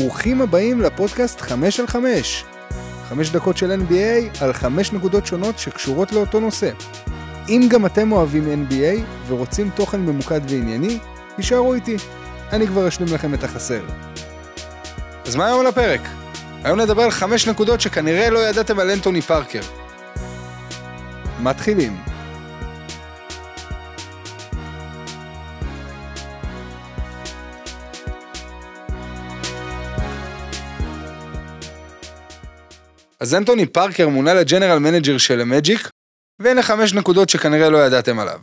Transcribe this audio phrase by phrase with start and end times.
[0.00, 2.44] ברוכים הבאים לפודקאסט 5 על 5.
[3.08, 6.70] 5 דקות של NBA על 5 נקודות שונות שקשורות לאותו נושא.
[7.48, 10.98] אם גם אתם אוהבים NBA ורוצים תוכן ממוקד וענייני,
[11.36, 11.96] תישארו איתי.
[12.52, 13.82] אני כבר אשלים לכם את החסר.
[15.26, 16.00] אז מה היום לפרק?
[16.64, 19.60] היום נדבר על 5 נקודות שכנראה לא ידעתם על אנטוני פארקר.
[21.40, 22.09] מתחילים.
[33.20, 35.88] אז אנטוני פארקר מונה ל general manager של המג'יק,
[36.38, 38.40] והנה חמש נקודות שכנראה לא ידעתם עליו.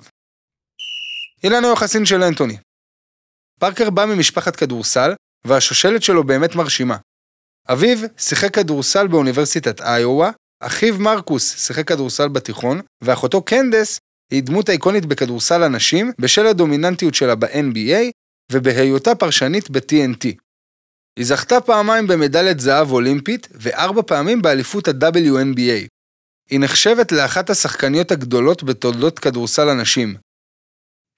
[1.43, 2.57] אילן היוחסין של אנטוני.
[3.59, 5.13] פארקר בא ממשפחת כדורסל,
[5.47, 6.97] והשושלת שלו באמת מרשימה.
[7.69, 13.99] אביו שיחק כדורסל באוניברסיטת איואה, אחיו מרקוס שיחק כדורסל בתיכון, ואחותו קנדס
[14.31, 18.11] היא דמות אייקונית בכדורסל הנשים בשל הדומיננטיות שלה ב-NBA
[18.51, 20.46] ובהיותה פרשנית ב-TNT.
[21.17, 25.87] היא זכתה פעמיים במדליית זהב אולימפית וארבע פעמים באליפות ה-WNBA.
[26.49, 30.15] היא נחשבת לאחת השחקניות הגדולות בתולדות כדורסל הנשים.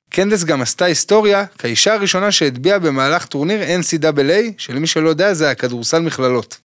[0.10, 6.00] קנדס גם עשתה היסטוריה כאישה הראשונה שהטביעה במהלך טורניר NCAA, שלמי שלא יודע זה הכדורסל
[6.00, 6.60] מכללות.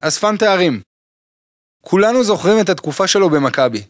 [0.00, 0.80] אספן תארים
[1.84, 3.84] כולנו זוכרים את התקופה שלו במכבי,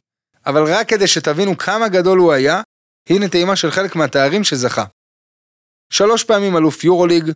[0.47, 2.63] אבל רק כדי שתבינו כמה גדול הוא היה,
[3.09, 4.85] הנה טעימה של חלק מהתארים שזכה.
[5.93, 7.33] שלוש פעמים אלוף יורוליג,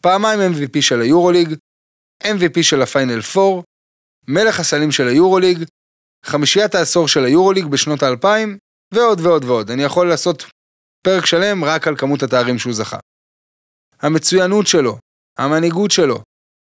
[0.00, 1.54] פעמיים MVP של היורוליג,
[2.24, 3.62] MVP של הפיינל 4,
[4.28, 5.64] מלך הסלים של היורוליג,
[6.24, 8.58] חמישיית העשור של היורוליג בשנות האלפיים,
[8.94, 9.70] ועוד ועוד ועוד.
[9.70, 10.44] אני יכול לעשות
[11.02, 12.98] פרק שלם רק על כמות התארים שהוא זכה.
[14.00, 14.98] המצוינות שלו,
[15.38, 16.22] המנהיגות שלו,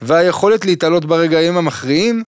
[0.02, 2.24] והיכולת להתעלות ברגעים המכריעים,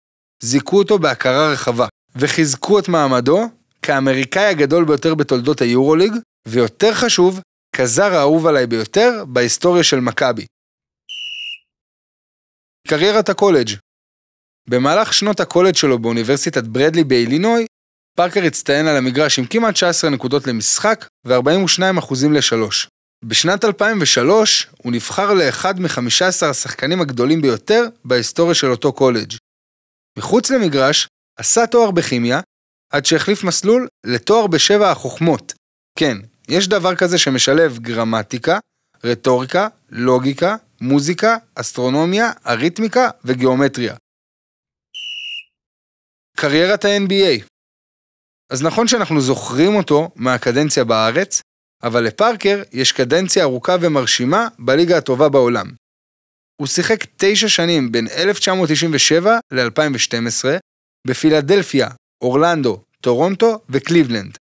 [0.44, 3.50] זיכו אותו בהכרה רחבה, וחיזקו את מעמדו
[3.81, 6.13] כאמריקאי הגדול ביותר בתולדות היורוליג,
[6.47, 7.39] ויותר חשוב,
[7.81, 10.45] כזר האהוב עליי ביותר בהיסטוריה של מכבי.
[12.88, 13.69] קריירת הקולג'
[14.69, 17.66] במהלך שנות הקולג' שלו באוניברסיטת ברדלי באילינוי,
[18.18, 22.88] פארקר הצטיין על המגרש עם כמעט 19 נקודות למשחק ו-42% ל-3.
[23.25, 29.34] בשנת 2003 הוא נבחר לאחד מ-15 השחקנים הגדולים ביותר בהיסטוריה של אותו קולג'.
[30.18, 31.07] מחוץ למגרש,
[31.39, 32.41] עשה תואר בכימיה,
[32.94, 35.53] עד שהחליף מסלול לתואר בשבע החוכמות.
[36.00, 36.18] כן,
[36.50, 38.60] יש דבר כזה שמשלב גרמטיקה,
[39.04, 43.96] רטוריקה, לוגיקה, מוזיקה, אסטרונומיה, אריתמיקה וגיאומטריה.
[46.38, 47.44] קריירת ה-NBA
[48.52, 51.42] אז נכון שאנחנו זוכרים אותו מהקדנציה בארץ,
[51.84, 55.68] אבל לפארקר יש קדנציה ארוכה ומרשימה בליגה הטובה בעולם.
[56.62, 60.60] הוא שיחק תשע שנים בין 1997 ל-2012
[61.08, 61.90] בפילדלפיה,
[62.22, 64.38] אורלנדו, טורונטו וקליבלנד.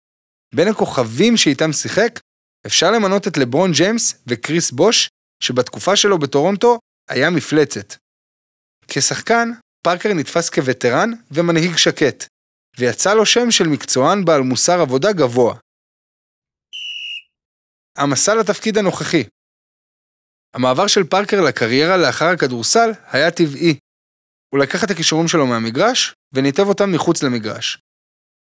[0.55, 2.19] בין הכוכבים שאיתם שיחק,
[2.65, 5.09] אפשר למנות את לברון ג'יימס וקריס בוש,
[5.43, 7.95] שבתקופה שלו בטורונטו היה מפלצת.
[8.87, 9.49] כשחקן,
[9.83, 12.25] פארקר נתפס כווטרן ומנהיג שקט,
[12.79, 15.55] ויצא לו שם של מקצוען בעל מוסר עבודה גבוה.
[17.97, 19.23] המסע לתפקיד הנוכחי
[20.53, 23.77] המעבר של פארקר לקריירה לאחר הכדורסל היה טבעי.
[24.53, 27.77] הוא לקח את הכישורים שלו מהמגרש וניתב אותם מחוץ למגרש.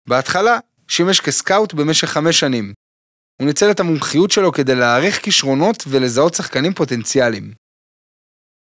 [0.09, 0.59] בהתחלה
[0.91, 2.73] שימש כסקאוט במשך חמש שנים.
[3.41, 7.53] הוא ניצל את המומחיות שלו כדי להעריך כישרונות ולזהות שחקנים פוטנציאליים.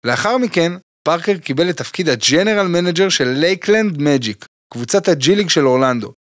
[0.04, 0.72] לאחר מכן,
[1.04, 5.68] פארקר קיבל את תפקיד ה general manager של לייקלנד מג'יק, קבוצת ה G League של
[5.68, 6.14] אורלנדו.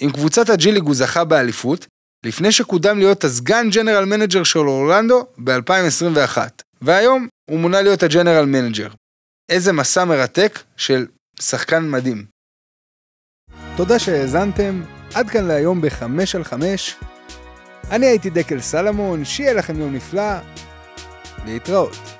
[0.00, 1.86] עם קבוצת ה G League הוא זכה באליפות,
[2.26, 6.38] לפני שקודם להיות הסגן general manager של אורלנדו ב-2021,
[6.82, 8.88] והיום הוא מונה להיות ה general manager.
[9.48, 11.06] איזה מסע מרתק של
[11.40, 12.26] שחקן מדהים.
[13.76, 14.82] תודה שהאזנתם,
[15.14, 16.96] עד כאן להיום בחמש על חמש.
[17.90, 20.32] אני הייתי דקל סלמון, שיהיה לכם יום נפלא,
[21.44, 22.15] להתראות.